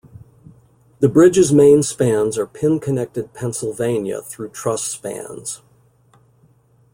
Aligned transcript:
The 0.99 1.07
bridge's 1.09 1.53
main 1.53 1.83
spans 1.83 2.35
are 2.39 2.47
pin-connected 2.47 3.35
Pennsylvania 3.35 4.23
through 4.23 4.49
truss 4.49 4.81
spans. 4.83 5.61